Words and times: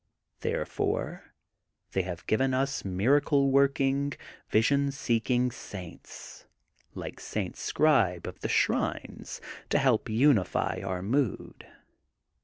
There 0.39 0.65
fore, 0.65 1.35
they 1.91 2.01
have 2.01 2.25
given 2.25 2.55
us 2.55 2.83
miracle 2.83 3.51
working, 3.51 4.13
vision 4.49 4.91
seeing 4.91 5.51
saints, 5.51 6.47
like 6.95 7.19
Saint 7.19 7.55
Scribe 7.55 8.25
of 8.25 8.39
the 8.39 8.49
Shrines, 8.49 9.41
to 9.69 9.77
help 9.77 10.09
unify 10.09 10.81
our 10.83 11.03
mood. 11.03 11.67